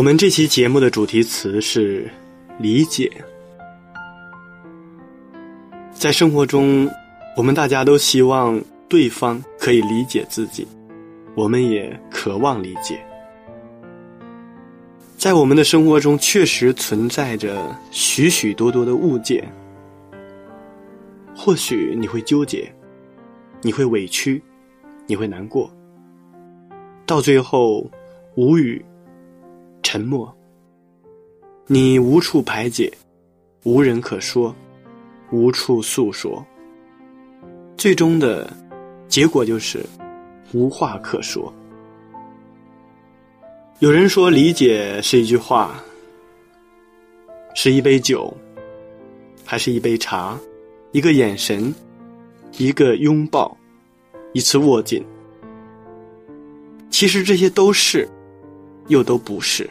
[0.00, 2.10] 我们这期节目的主题词是
[2.58, 3.12] 理解。
[5.92, 6.88] 在生活中，
[7.36, 10.66] 我们大家都希望对方可以理解自己，
[11.34, 12.98] 我们也渴望理解。
[15.18, 19.46] 在我们的生活中，确实存在着许许多多的误解。
[21.36, 22.72] 或许你会纠结，
[23.60, 24.42] 你会委屈，
[25.06, 25.70] 你会难过，
[27.04, 27.86] 到最后
[28.34, 28.82] 无语。
[29.92, 30.32] 沉默，
[31.66, 32.96] 你无处排解，
[33.64, 34.54] 无人可说，
[35.32, 36.46] 无处诉说。
[37.76, 38.48] 最终的
[39.08, 39.84] 结果就是
[40.52, 41.52] 无话可说。
[43.80, 45.82] 有人说，理解是一句话，
[47.56, 48.32] 是一杯酒，
[49.44, 50.38] 还是一杯茶，
[50.92, 51.74] 一个眼神，
[52.58, 53.58] 一个拥抱，
[54.34, 55.04] 一次握紧。
[56.90, 58.08] 其实这些都是。
[58.86, 59.70] 又都不是。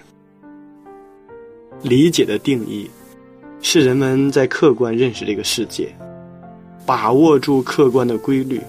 [1.82, 2.90] 理解的定义，
[3.62, 5.88] 是人们在客观认识这个世界，
[6.86, 8.62] 把握住客观的规律，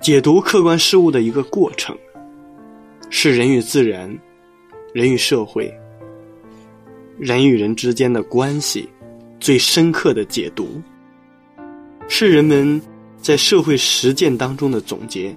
[0.00, 1.96] 解读客观事物的一个过程，
[3.10, 4.12] 是人与自然、
[4.92, 5.72] 人与社会、
[7.18, 8.88] 人与人之间的关系
[9.38, 10.82] 最深刻的解读，
[12.08, 12.80] 是人们
[13.20, 15.34] 在社会实践当中的总结。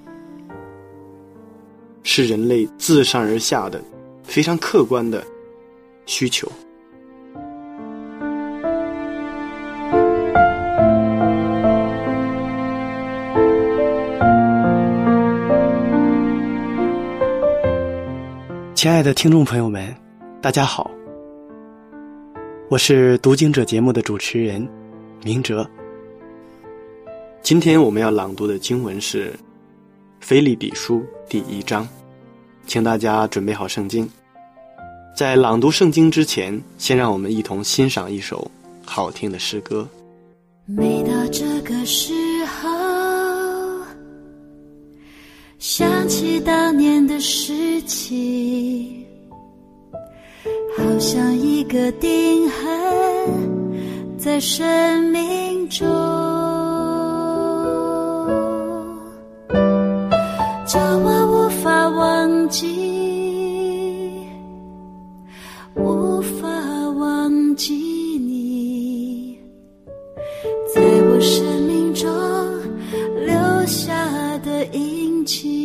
[2.09, 3.83] 是人类自上而下的
[4.23, 5.21] 非常客观的
[6.07, 6.51] 需求。
[18.73, 19.93] 亲爱的听众朋友们，
[20.39, 20.89] 大家好，
[22.69, 24.65] 我是读经者节目的主持人
[25.23, 25.67] 明哲。
[27.41, 29.31] 今天我们要朗读的经文是
[30.19, 31.87] 《腓立比书》第一章。
[32.65, 34.09] 请大家准备好圣经，
[35.17, 38.51] 在朗读圣经之前，先让我们一同欣赏一首
[38.85, 39.89] 好听的诗歌。
[40.67, 42.13] 每到这个时
[42.45, 42.69] 候，
[45.57, 49.03] 想起当年的事情，
[50.77, 55.87] 好像一个钉痕在生命中。
[60.67, 63.16] 叫我无法忘记
[66.17, 66.47] 无法
[66.95, 69.39] 忘记你
[70.73, 72.09] 在我生命中
[73.23, 75.56] 留下的印记。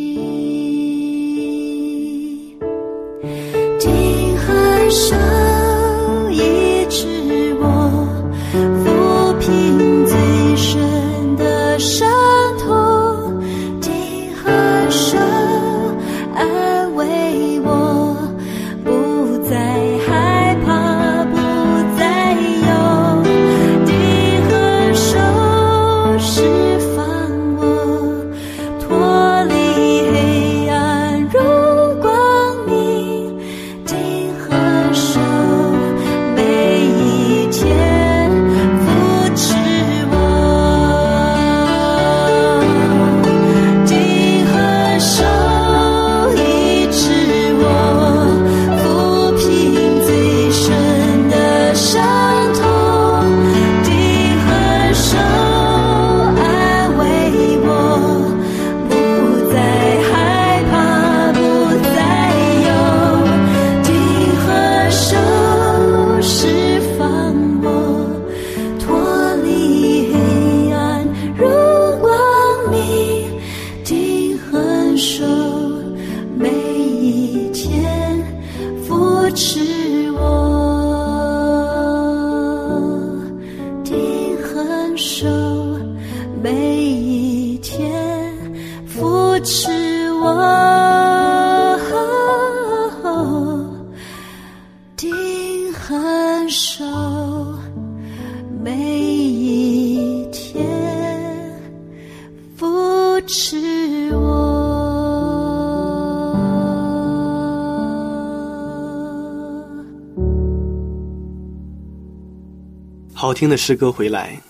[113.43, 114.41] 听的诗歌回来，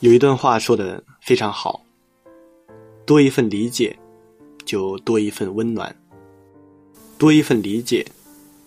[0.00, 1.80] 有一段话说的非常好：
[3.06, 3.96] 多一份理解，
[4.64, 5.88] 就多一份温暖；
[7.16, 8.04] 多一份理解，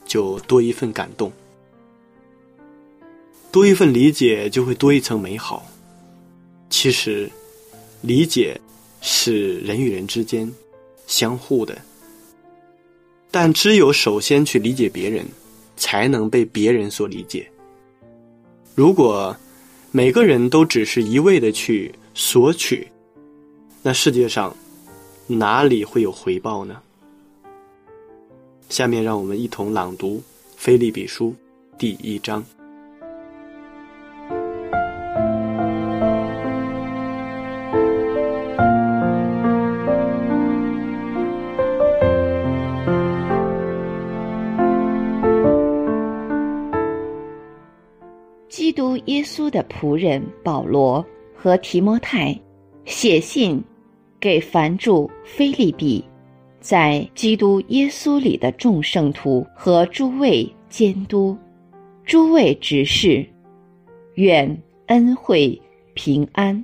[0.06, 1.30] 就多一份感动；
[3.52, 5.70] 多一份理解，就会多一层美好。
[6.70, 7.30] 其实，
[8.00, 8.58] 理解
[9.02, 10.50] 是人与人之间
[11.06, 11.78] 相互的，
[13.30, 15.26] 但只有首先去理解别人，
[15.76, 17.46] 才能被别人所理解。
[18.78, 19.36] 如果
[19.90, 22.88] 每个人都只是一味的去索取，
[23.82, 24.56] 那世界上
[25.26, 26.80] 哪里会有回报呢？
[28.70, 30.18] 下面让我们一同朗读
[30.56, 31.34] 《菲利比书》
[31.80, 32.46] 第一章。
[49.08, 51.06] 耶稣的仆人保罗
[51.36, 52.38] 和提摩太
[52.86, 53.62] 写信
[54.20, 56.04] 给凡住菲利比，
[56.60, 61.38] 在基督耶稣里的众圣徒和诸位监督、
[62.04, 63.26] 诸位执事，
[64.16, 65.60] 愿恩惠
[65.94, 66.64] 平安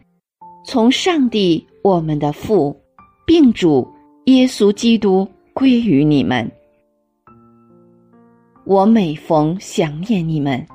[0.65, 2.75] 从上帝我们的父，
[3.25, 3.87] 并主
[4.25, 6.49] 耶稣基督归于你们。
[8.65, 10.65] 我每逢想念你们。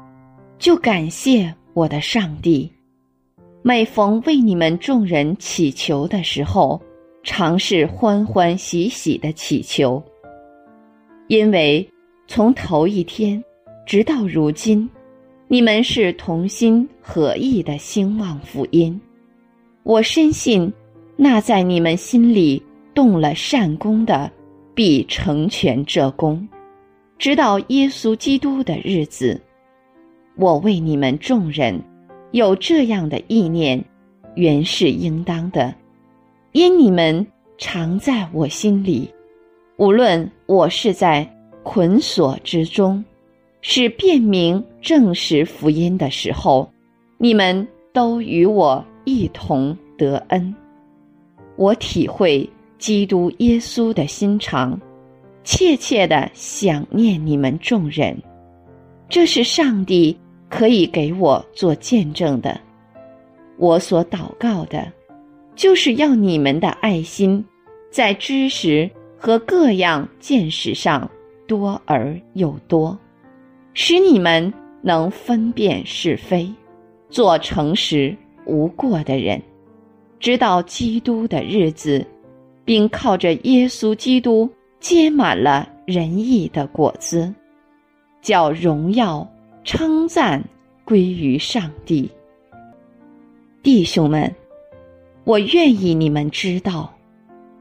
[0.59, 2.69] 就感谢我的上帝，
[3.63, 6.83] 每逢为你们众人祈求的时候，
[7.23, 10.03] 常是欢欢喜喜的祈求。
[11.29, 11.89] 因为
[12.27, 13.41] 从头一天
[13.87, 14.91] 直到如今，
[15.47, 19.01] 你们是同心合意的兴旺福音。
[19.85, 20.73] 我深信，
[21.15, 22.61] 那在你们心里
[22.93, 24.29] 动了善功的，
[24.75, 26.45] 必成全这功，
[27.19, 29.41] 直到耶稣基督的日子。
[30.39, 31.83] 我为你们众人
[32.31, 33.85] 有这样的意念，
[34.37, 35.75] 原是应当的，
[36.53, 37.27] 因你们
[37.59, 39.13] 常在我心里。
[39.79, 41.29] 无论我是在
[41.65, 43.05] 捆锁之中，
[43.63, 46.71] 是辨明证实福音的时候，
[47.17, 50.55] 你们都与我一同得恩。
[51.57, 52.49] 我体会
[52.79, 54.81] 基督耶稣的心肠，
[55.43, 58.17] 切切的想念你们众人。
[59.09, 60.17] 这是上帝。
[60.49, 62.59] 可以给我做见证的，
[63.57, 64.91] 我所祷告的，
[65.55, 67.45] 就是要你们的爱心，
[67.91, 71.09] 在知识和各样见识上
[71.47, 72.99] 多而又多，
[73.75, 76.51] 使你们能分辨是非，
[77.11, 79.41] 做诚实无过的人，
[80.19, 82.07] 直到基督的日子，
[82.65, 84.49] 并靠着耶稣基督
[84.81, 87.35] 结满了仁义的果子，
[88.23, 89.29] 叫荣耀。
[89.71, 90.43] 称赞
[90.83, 92.11] 归于上帝，
[93.63, 94.35] 弟兄们，
[95.25, 96.91] 我愿意你们知道，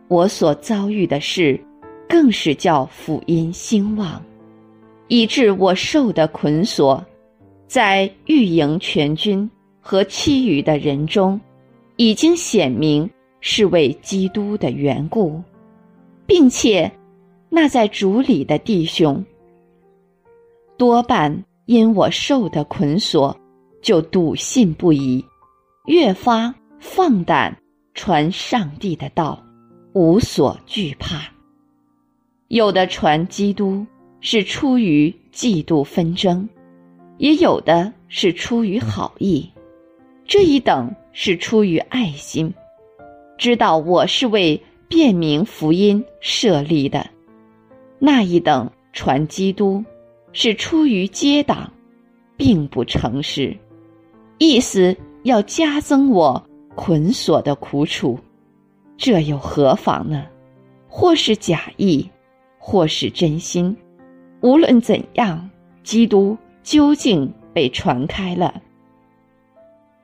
[0.08, 1.60] 我所遭遇的事，
[2.08, 4.24] 更是叫福音兴旺，
[5.10, 7.06] 以致我受的捆锁，
[7.68, 11.38] 在御营全军和其余的人中，
[11.98, 13.10] 已经显明
[13.42, 15.44] 是为基督的缘故，
[16.26, 16.90] 并且
[17.50, 19.22] 那在主里的弟兄，
[20.78, 21.44] 多半。
[21.68, 23.38] 因我受的捆锁，
[23.82, 25.24] 就笃信不疑，
[25.86, 27.56] 越发放胆
[27.94, 29.38] 传上帝的道，
[29.94, 31.22] 无所惧怕。
[32.48, 33.86] 有的传基督
[34.22, 36.48] 是出于嫉妒纷争，
[37.18, 39.46] 也有的是出于好意，
[40.26, 42.54] 这一等是出于爱心，
[43.38, 47.02] 知道我是为辨明福音设立的；
[48.00, 49.84] 那一等传基督。
[50.40, 51.74] 是出于结党，
[52.36, 53.58] 并不诚实，
[54.38, 58.20] 意思要加增我捆锁的苦楚，
[58.98, 60.28] 这又何妨呢？
[60.88, 62.08] 或是假意，
[62.60, 63.76] 或是真心，
[64.42, 65.50] 无论怎样，
[65.82, 68.62] 基督究竟被传开了。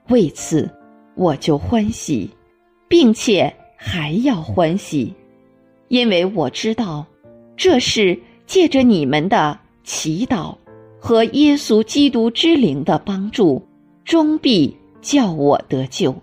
[0.09, 0.67] 为此，
[1.13, 2.27] 我就欢喜，
[2.87, 5.13] 并且还要欢喜，
[5.89, 7.05] 因为我知道，
[7.55, 9.59] 这是借着你们的。
[9.83, 10.55] 祈祷
[10.99, 13.61] 和耶稣基督之灵的帮助，
[14.05, 16.15] 终必叫我得救。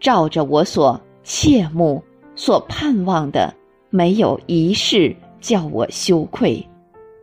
[0.00, 2.02] 照着我所切慕、
[2.34, 3.54] 所盼望的，
[3.90, 6.64] 没有一事叫我羞愧。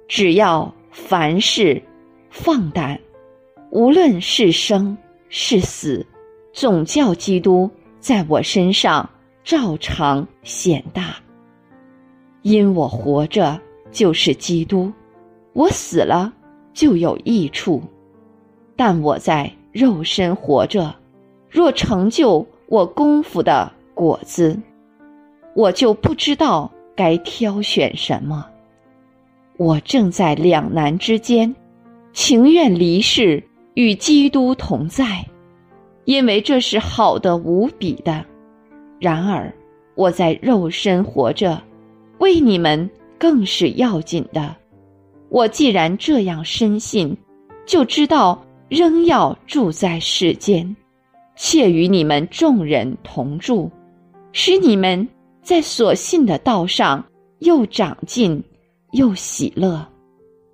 [0.08, 1.82] 只要凡事
[2.30, 2.98] 放胆，
[3.70, 4.98] 无论是生
[5.28, 6.06] 是死，
[6.54, 9.08] 总叫基督在我身上
[9.44, 11.18] 照常显大。
[12.44, 13.60] 因我活着
[13.92, 14.90] 就是基督，
[15.54, 16.34] 我死了
[16.74, 17.82] 就有益处。
[18.76, 20.96] 但我在肉身活着，
[21.50, 24.58] 若成就我功夫的果子，
[25.56, 28.46] 我就不知道该挑选什么。
[29.58, 31.54] 我正在两难之间，
[32.14, 35.26] 情愿离世与基督同在，
[36.06, 38.26] 因为这是好的无比的。
[39.00, 39.54] 然而，
[39.96, 41.62] 我在肉身活着，
[42.20, 44.56] 为你们更是要紧的。
[45.30, 47.16] 我既然这样深信，
[47.66, 50.76] 就知道仍要住在世间，
[51.36, 53.70] 且与你们众人同住，
[54.32, 55.08] 使你们
[55.42, 57.04] 在所信的道上
[57.40, 58.44] 又长进。
[58.94, 59.88] 又喜乐，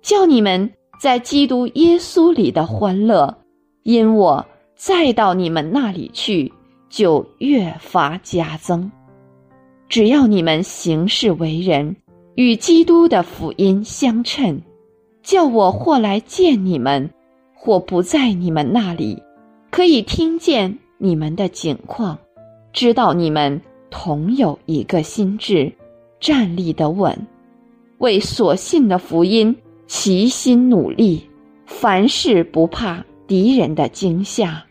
[0.02, 3.34] 叫你们在基督耶稣里的欢乐，
[3.82, 6.52] 因我再到你们那里去，
[6.90, 8.92] 就越发加增。
[9.88, 11.96] 只要你们行事为人
[12.36, 14.60] 与基督的福音相称，
[15.22, 17.08] 叫我或来见你们，
[17.54, 19.22] 或不在你们那里，
[19.70, 22.18] 可以听见你们的景况，
[22.74, 25.72] 知道你们同有一个心智，
[26.20, 27.18] 站立的稳。
[27.98, 31.26] 为所信的福音齐心努力，
[31.64, 34.62] 凡事不怕敌人的惊吓，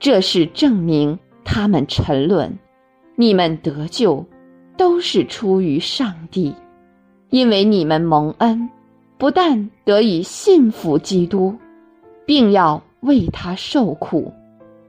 [0.00, 2.58] 这是证明他们沉沦，
[3.14, 4.26] 你们得救，
[4.76, 6.52] 都是出于上帝，
[7.30, 8.68] 因为你们蒙恩，
[9.18, 11.54] 不但得以信服基督，
[12.26, 14.32] 并要为他受苦，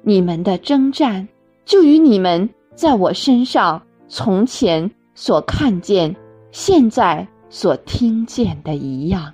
[0.02, 1.28] 你们的征战
[1.66, 6.16] 就与你们在我身上从前所看见，
[6.52, 7.28] 现在。
[7.48, 9.32] 所听见的一样。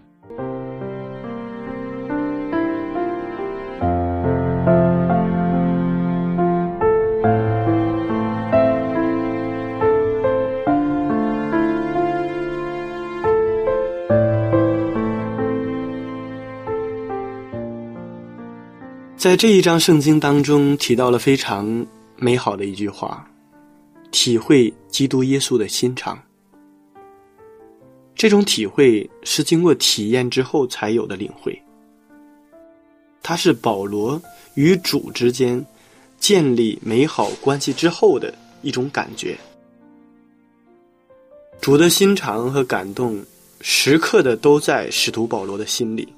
[19.21, 21.85] 在这一章圣经当中提到了非常
[22.17, 23.23] 美好的一句话
[24.09, 26.19] ：“体会基督耶稣的心肠。”
[28.17, 31.55] 这种体会是经过体验之后才有的领会，
[33.21, 34.19] 它是保罗
[34.55, 35.63] 与主之间
[36.19, 39.37] 建立美好关系之后的一种感觉。
[41.61, 43.23] 主的心肠和感动，
[43.59, 46.11] 时刻的都在使徒保罗的心里，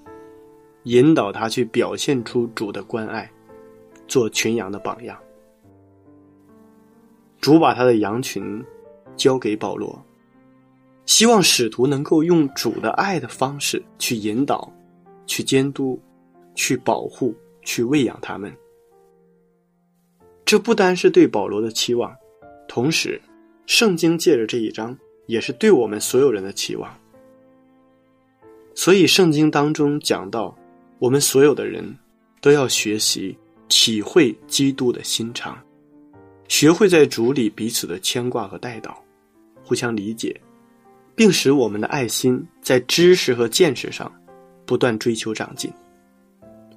[0.83, 3.29] 引导他去表现出主的关爱，
[4.07, 5.17] 做群羊的榜样。
[7.39, 8.63] 主把他的羊群
[9.15, 10.01] 交给保罗。
[11.05, 14.71] 希望使徒能够用主的爱的方式去引导、
[15.25, 16.01] 去监督、
[16.55, 18.49] 去保护、去喂养他们。
[20.45, 22.15] 这不单是对保罗的期望，
[22.69, 23.21] 同时，
[23.65, 26.89] 圣经借着这一章也是对我们所有人的期望。
[28.73, 30.57] 所以，圣经当中讲到，
[31.03, 31.83] 我们所有的人
[32.39, 35.61] 都要学习体会基督的心肠，
[36.47, 38.95] 学会在主里彼此的牵挂和带祷，
[39.65, 40.33] 互相理解。
[41.13, 44.09] 并使我们的爱心在知识和见识上
[44.65, 45.69] 不断追求长进，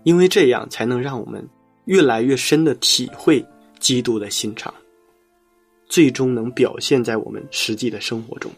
[0.03, 1.49] 因为这样才能让我们
[1.85, 3.43] 越来越深的体会
[3.79, 4.75] 基督的心肠，
[5.89, 8.51] 最终能表现在我们实际的生活中。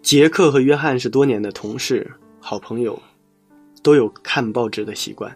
[0.00, 2.96] 杰克和约翰是多年的同事、好朋友，
[3.82, 5.34] 都有看报纸的习惯。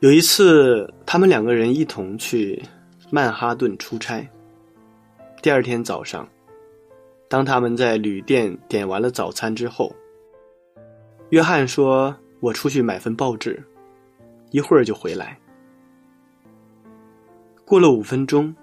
[0.00, 2.62] 有一次，他们两个人一同去
[3.10, 4.28] 曼哈顿出差。
[5.42, 6.28] 第二天早上，
[7.28, 9.94] 当他们在旅店点完了早餐之后，
[11.30, 13.62] 约翰说：“我出去买份报纸，
[14.50, 15.38] 一会儿就回来。”
[17.64, 18.54] 过了五分钟，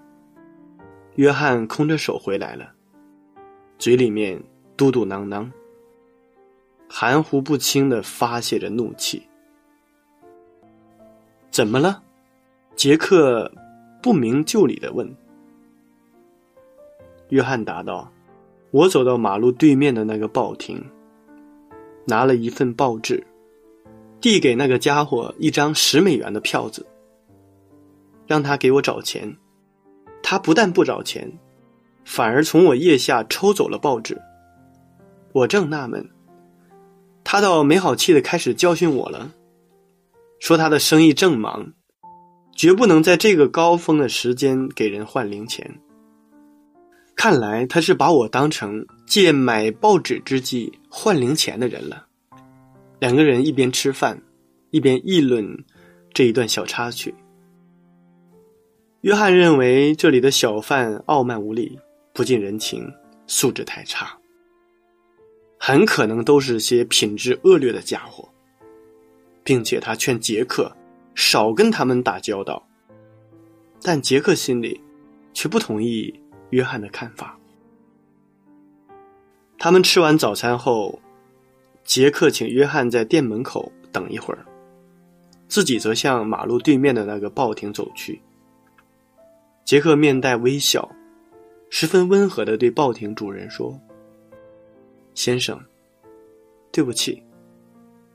[1.16, 2.72] 约翰空着手回来了，
[3.78, 4.42] 嘴里面
[4.78, 5.50] 嘟嘟囔囔，
[6.88, 9.22] 含糊不清的发泄着怒气。
[11.50, 12.02] 怎么了？
[12.76, 13.52] 杰克
[14.02, 15.16] 不明就里的问。
[17.30, 18.12] 约翰答道
[18.72, 20.84] ：“我走到马路对面的那个报亭，
[22.06, 23.26] 拿了一份报纸，
[24.20, 26.86] 递给那个家伙一张十美元的票子，
[28.28, 29.36] 让他给我找钱。
[30.22, 31.32] 他不但不找钱，
[32.06, 34.20] 反而从我腋下抽走了报纸。
[35.32, 36.08] 我正纳闷，
[37.34, 39.32] 他倒没好气的开始教训我了，
[40.38, 41.74] 说他的生意正忙，
[42.56, 45.68] 绝不能在这个高峰的时间给人换零钱。
[47.16, 52.06] 看来他是把我当成借买报纸之际换零钱的人了。
[53.00, 54.22] 两个人一边吃饭，
[54.70, 55.44] 一边议论
[56.14, 57.16] 这一段小插曲。
[59.02, 61.80] 约翰认为这里的小贩傲慢无礼，
[62.14, 62.88] 不近人情，
[63.26, 64.16] 素质太差，
[65.66, 68.28] 很可能都是些品质恶劣的家伙，
[69.46, 70.70] 并且他劝杰克
[71.16, 72.68] 少跟他们打交道。
[73.82, 74.82] 但杰克心里
[75.34, 76.14] 却不同意。
[76.50, 77.40] 约翰的看法。
[79.58, 81.00] 他们吃完早餐后，
[81.86, 84.46] 杰克请约翰在店门口等一会儿，
[85.48, 88.22] 自己则向马路对面的那个报亭走去。
[89.64, 90.92] 杰克面带微笑，
[91.70, 93.80] 十分温和的对报亭主人说
[95.16, 95.60] ：“先生，
[96.72, 97.22] 对不起，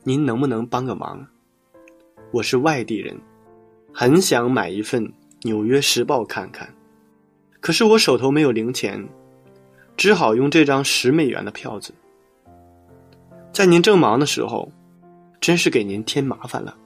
[0.02, 1.24] 您能不能帮个忙？
[2.32, 3.16] 我是外地人，
[3.94, 5.06] 很想买一份
[5.42, 6.68] 《纽约时报》看看。”
[7.60, 9.08] 可是我手头没有零钱，
[9.96, 11.92] 只好用这张十美元的票子。
[13.52, 14.70] 在您正忙的时候，
[15.40, 16.76] 真是给您添麻烦了。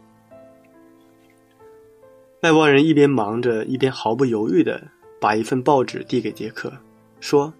[2.42, 4.83] 外邦人一边忙着，一边毫不犹豫的
[5.21, 6.73] 把一份报纸递给杰克，
[7.21, 7.52] 说：“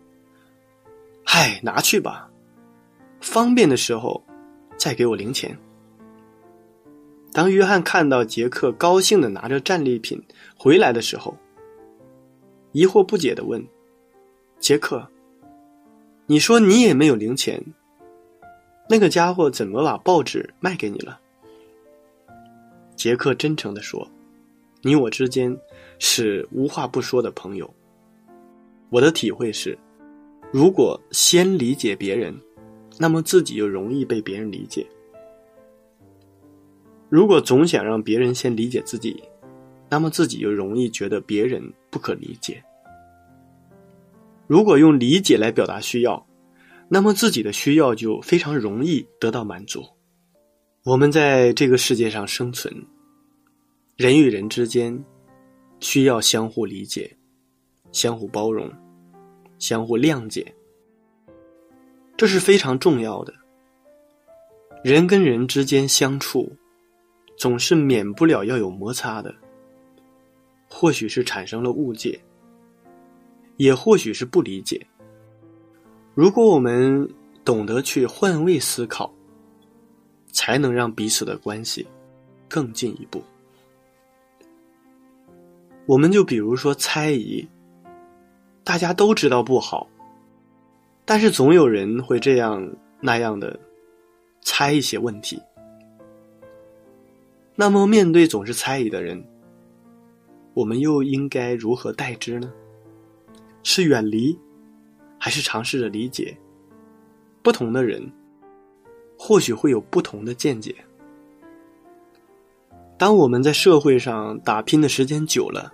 [1.23, 2.29] 嗨，拿去吧，
[3.23, 4.23] 方便的时候
[4.77, 5.57] 再给我零钱。”
[7.33, 10.23] 当约翰看到杰克高兴的拿着战利品
[10.55, 11.35] 回来的时候，
[12.73, 13.65] 疑惑不解的问
[14.61, 15.09] ：“杰克，
[16.27, 17.65] 你说你也没有零钱，
[18.87, 21.19] 那个家伙怎么把报纸卖给你了？”
[22.95, 24.07] 杰克真诚的说
[24.85, 25.57] ：“你我之间
[25.99, 27.75] 是无话不说的朋友。
[28.91, 29.77] 我的体会是，
[30.53, 32.39] 如果先理解别人，
[33.03, 34.87] 那么自己就容易被别人理解；
[37.09, 39.21] 如果总想让别人先理解自己，
[39.91, 41.61] 那么自己就容易觉得别人
[41.91, 42.63] 不可理解。
[44.47, 46.25] 如果用理解来表达需要，
[46.89, 49.83] 那么自己的需要就非常容易得到满足。
[50.85, 52.73] 我们在这个世界上生存，
[53.97, 54.97] 人与人之间
[55.81, 57.11] 需要相互理解、
[57.91, 58.71] 相互包容、
[59.59, 60.55] 相互谅解，
[62.23, 63.35] 这是非常重要的。
[64.85, 66.57] 人跟人之间相处，
[67.37, 69.35] 总是免不了要有摩擦的。
[70.69, 72.23] 或许是产生了误解，
[73.57, 74.87] 也或许是不理解。
[76.15, 77.13] 如果我们
[77.45, 79.13] 懂得去换位思考，
[80.31, 81.85] 才能让彼此的关系
[82.49, 83.21] 更进一步。
[85.87, 87.45] 我们就比如说猜疑，
[88.63, 89.89] 大家都知道不好，
[91.05, 93.59] 但是总有人会这样那样的
[94.41, 95.41] 猜一些问题。
[97.55, 99.23] 那么，面对总是猜疑的人，
[100.55, 102.53] 我们又应该如何待之呢？
[103.63, 104.39] 是远离，
[105.19, 106.37] 还是尝试着理解？
[107.43, 108.11] 不同的人，
[109.19, 110.75] 或许会有不同的见解。
[112.97, 115.73] 当我们在社会上打拼的时间久了，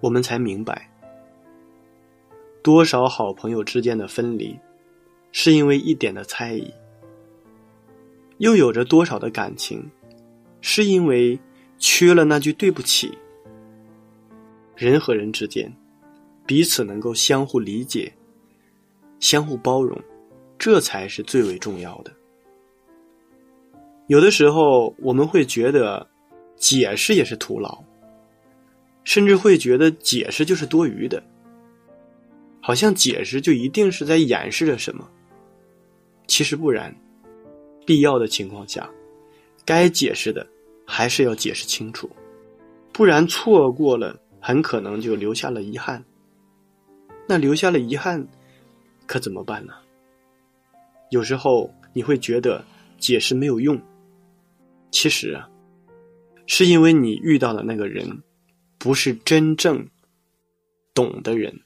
[0.00, 0.91] 我们才明白，
[2.62, 4.56] 多少好朋友之间的分离，
[5.32, 6.72] 是因为一点的猜疑；
[8.38, 9.84] 又有着多少的感情，
[10.60, 11.38] 是因为
[11.78, 13.18] 缺了那句对不起。
[14.76, 15.72] 人和人之间，
[16.46, 18.12] 彼此能够相互理解、
[19.18, 20.00] 相互包容，
[20.56, 22.12] 这才是最为重要的。
[24.06, 26.06] 有的时候，我们会觉得
[26.56, 27.82] 解释也是徒劳，
[29.04, 31.22] 甚至会觉得解释就是多余的，
[32.62, 35.06] 好像解释就一定是在掩饰着什么。
[36.26, 36.96] 其实不然，
[37.84, 38.88] 必要的情况下，
[39.66, 40.46] 该解释的
[40.86, 42.08] 还是要解释清楚，
[42.92, 44.18] 不然错过了。
[44.44, 46.04] 很可能就留下了遗憾。
[47.28, 48.26] 那留下了遗憾，
[49.06, 49.72] 可怎么办呢？
[51.10, 52.64] 有时候你会觉得
[52.98, 53.80] 解释没有用，
[54.90, 55.48] 其实啊，
[56.48, 58.20] 是因为你遇到的那个人，
[58.78, 59.86] 不是真正
[60.92, 61.56] 懂的人。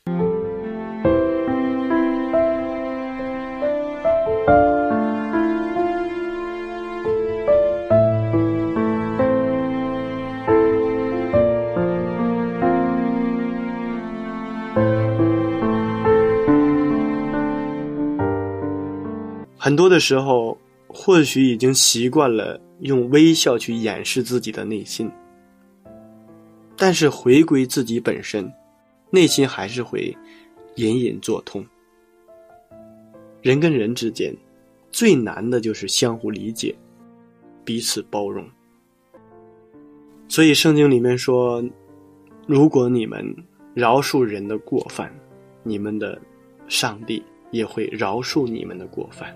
[19.86, 25.08] 多的时候，或许已经习惯了用微笑去掩饰自己的内心，
[26.76, 28.52] 但是回归自己本身，
[29.10, 30.12] 内心还是会
[30.74, 31.64] 隐隐作痛。
[33.42, 34.34] 人跟人之间，
[34.90, 36.74] 最难的就是相互理解，
[37.64, 38.44] 彼此包容。
[40.26, 41.64] 所以圣经里面说，
[42.44, 43.24] 如果你们
[43.72, 45.14] 饶恕人的过犯，
[45.62, 46.20] 你们的
[46.66, 47.22] 上帝
[47.52, 49.32] 也会饶恕你们的过犯。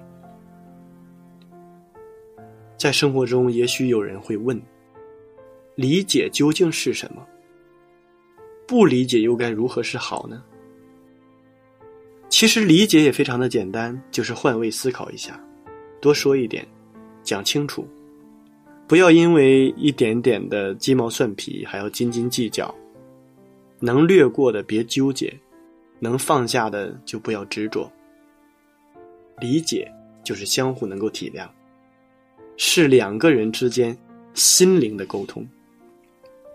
[2.80, 4.58] 在生活中，也许有人会问：
[5.74, 7.22] 理解究竟是什么？
[8.66, 10.42] 不理解又该如何是好呢？
[12.30, 15.38] 其实理解也非常的简单，就是换位思考一下，
[16.00, 16.66] 多说一点，
[17.22, 17.86] 讲清楚，
[18.88, 22.74] 不要因为一点点的鸡毛蒜皮还要斤斤计较，
[23.78, 25.30] 能略过的别纠结，
[25.98, 27.92] 能放下的就不要执着。
[29.38, 29.86] 理解
[30.24, 31.46] 就是相互能够体谅，
[32.62, 33.96] 是两个人之间
[34.34, 35.42] 心灵的沟通。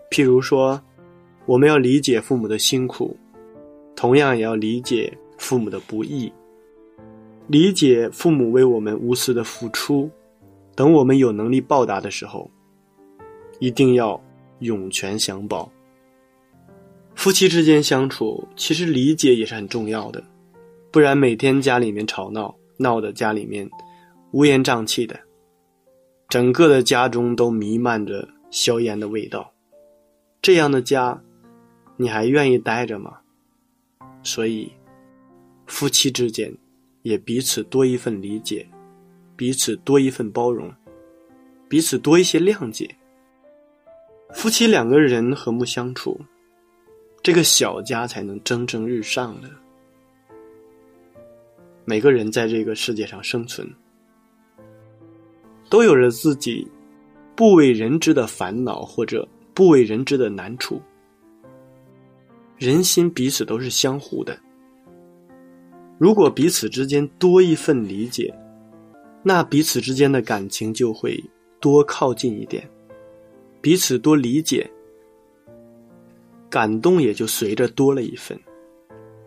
[0.08, 0.80] 譬如说，
[1.46, 3.16] 我们要理解父母的辛苦，
[3.96, 5.12] 同样也要理解。
[5.36, 6.32] 父母的不易，
[7.48, 10.08] 理解父母为我们无私的付出，
[10.74, 12.48] 等我们有能力报答的时候，
[13.58, 14.18] 一定要
[14.60, 15.70] 涌泉相报。
[17.14, 20.24] 夫妻之间相处，其实理解也是很重要的，
[20.90, 23.68] 不然每天家里面吵闹，闹得家里面
[24.30, 25.18] 乌烟瘴气的，
[26.28, 29.52] 整个的家中都弥漫着硝烟的味道，
[30.42, 31.22] 这样的家，
[31.96, 33.18] 你还愿意待着吗？
[34.22, 34.70] 所以。
[35.68, 36.56] 夫妻之间，
[37.02, 38.64] 也彼此多一份理解，
[39.34, 40.72] 彼此多一份包容，
[41.68, 42.88] 彼此多一些谅解。
[44.32, 46.20] 夫妻两个人和睦相处，
[47.20, 49.50] 这个小家才能蒸蒸日上的。
[51.84, 53.68] 每个人在这个世界上生存，
[55.68, 56.66] 都有着自己
[57.34, 60.80] 不为人知的烦恼或者不为人知的难处。
[62.56, 64.38] 人心彼此都是相互的。
[65.98, 68.34] 如果彼此之间多一份理解，
[69.22, 71.22] 那彼此之间的感情就会
[71.58, 72.68] 多靠近一点，
[73.60, 74.70] 彼此多理解，
[76.48, 78.38] 感动也就随着多了一份，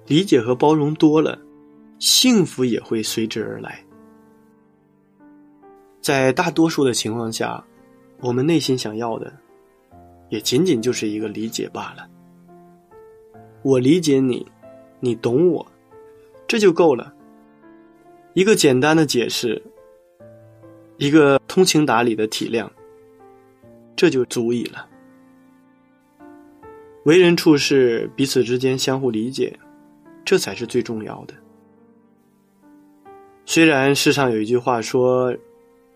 [0.08, 1.38] 理解和包容多了，
[2.00, 3.84] 幸福也会随之而来。
[6.02, 7.64] 在大多数的情况下，
[8.22, 9.32] 我们内心想要的，
[10.30, 12.08] 也仅仅就是一个理解罢了。
[13.62, 14.46] 我理解你，
[15.00, 15.66] 你懂我。
[16.48, 17.14] 这就够了，
[18.34, 19.62] 一个简单的解释，
[20.98, 22.68] 一个通情达理的体谅，
[23.96, 24.88] 这就足以了。
[27.04, 29.60] 为人处事，彼此之间相互理解，
[30.26, 31.34] 这才是最重要的。
[33.46, 35.32] 虽然世上有一句话说，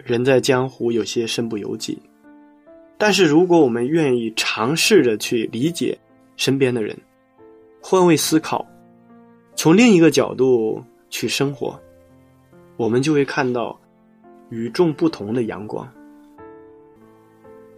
[0.03, 1.97] 人在江湖有些身不由己，
[2.97, 5.97] 但是如果我们愿意尝试着去理解
[6.35, 6.97] 身边的人，
[7.81, 8.67] 换位思考。
[9.55, 11.79] 从另一个角度去生活，
[12.75, 13.79] 我们就会看到
[14.49, 15.87] 与众不同的阳光。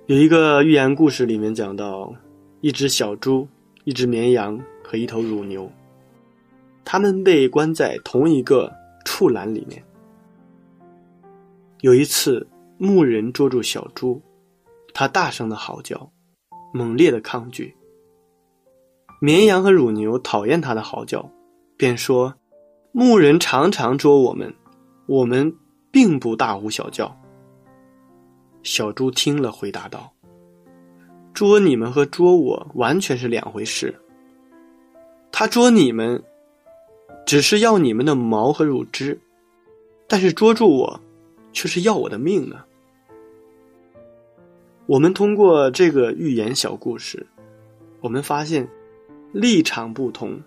[0.08, 2.12] 有一个寓言故事里面讲到，
[2.62, 3.48] 一只小猪、
[3.84, 5.70] 一只绵羊和一头乳牛，
[6.84, 8.72] 他们被关在同一个
[9.04, 9.84] 畜栏里面。
[11.86, 12.48] 有一次，
[12.80, 14.20] 牧人捉住小猪，
[14.92, 16.12] 他大声的嚎叫，
[16.74, 17.76] 猛烈的抗拒。
[19.22, 21.30] 绵羊和乳牛讨厌他的嚎叫。
[21.78, 22.34] 便说
[22.92, 24.52] ：“牧人常常捉我们，
[25.06, 25.56] 我们
[25.92, 27.16] 并不大呼小叫。”
[28.64, 30.12] 小猪听了，回答道
[31.36, 33.94] ：“捉你们和捉我完全是两回事。
[35.32, 36.24] 他捉你们，
[37.28, 39.22] 只是要你们的毛和乳汁，
[40.08, 41.00] 但是捉住我，
[41.56, 42.64] 却是要我的命呢。”
[44.86, 47.26] 我们通过这个寓言小故事，
[48.02, 48.70] 我们发现
[49.32, 50.40] 立场不同。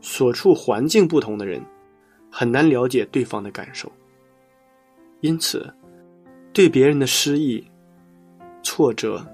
[0.00, 1.64] 所处环境不同的人，
[2.30, 3.90] 很难了解对方的感受。
[5.20, 5.72] 因此，
[6.52, 7.64] 对别人的失意、
[8.64, 9.24] 挫折、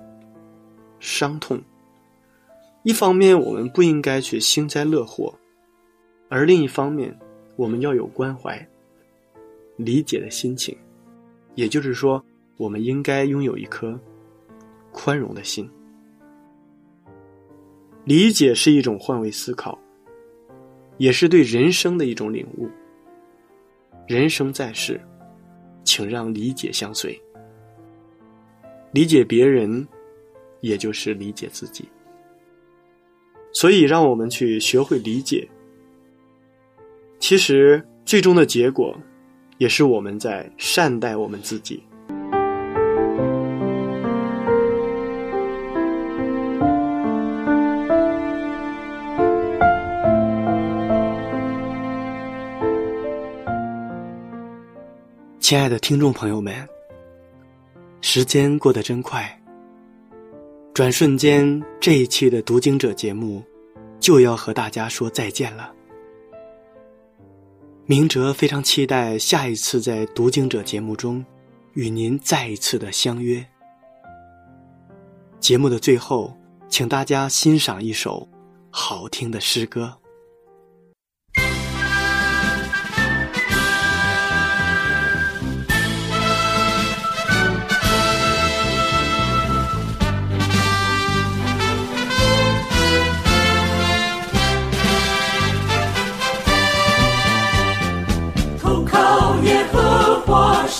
[1.00, 1.58] 伤痛，
[2.82, 5.34] 一方面我们不应该去幸灾乐祸，
[6.28, 7.18] 而另一方面，
[7.56, 8.68] 我们要有关怀、
[9.78, 10.76] 理解的心情。
[11.54, 12.22] 也就是说，
[12.58, 13.98] 我们应该拥有一颗
[14.92, 15.66] 宽容的心。
[18.04, 19.76] 理解是一种换位思考。
[20.98, 22.68] 也是对人生的一种领悟。
[24.08, 25.00] 人生在世，
[25.84, 27.16] 请让理解相随。
[28.90, 29.86] 理解别人，
[30.60, 31.88] 也就是理解自己。
[33.52, 35.48] 所以，让我们去学会理解。
[37.20, 38.92] 其实，最终的结果，
[39.58, 41.82] 也是我们在善待我们自己。
[55.40, 56.54] 亲爱的听众朋友们，
[58.00, 59.26] 时间过得真快，
[60.74, 63.42] 转瞬间，这一期的读经者节目
[63.98, 65.72] 就要和大家说再见了。
[67.90, 71.24] 明哲非常期待下一次在读经者节目中
[71.72, 73.42] 与您再一次的相约。
[75.40, 76.36] 节目的最后，
[76.68, 78.28] 请大家欣赏一首
[78.68, 79.90] 好听的诗歌。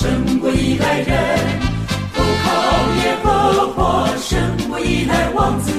[0.01, 1.17] 胜过依赖人；
[2.15, 2.47] 投靠
[3.03, 5.73] 耶和华，胜过依赖王子。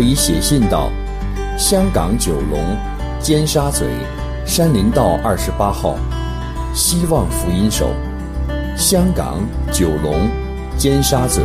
[0.00, 0.90] 可以写信到
[1.58, 2.58] 香港九龙
[3.18, 3.84] 尖沙咀
[4.46, 5.94] 山林道二十八号，
[6.72, 7.90] 希望福音手。
[8.78, 10.26] 香港九龙
[10.78, 11.42] 尖沙咀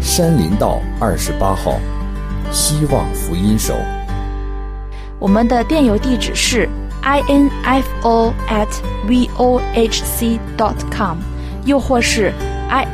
[0.00, 1.78] 山林道二十八号，
[2.50, 3.72] 希望福音手。
[5.20, 6.68] 我们的电邮地址是
[7.04, 8.66] info at
[9.06, 11.18] vohc dot com，
[11.64, 12.32] 又或是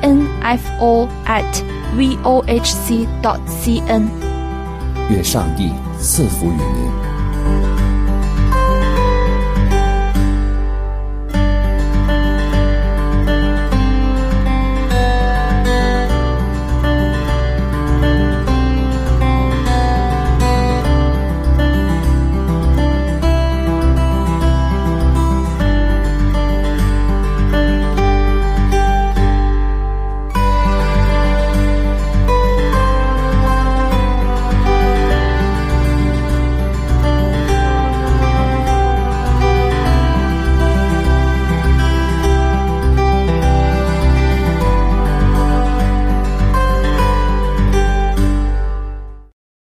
[0.03, 1.63] info at
[1.97, 4.28] vohc dot cn。
[5.11, 7.08] 愿上帝赐福于您。